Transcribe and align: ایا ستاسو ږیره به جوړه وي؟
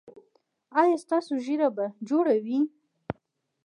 ایا 0.79 0.95
ستاسو 1.03 1.33
ږیره 1.45 1.69
به 1.75 1.85
جوړه 2.07 2.35
وي؟ 2.45 2.59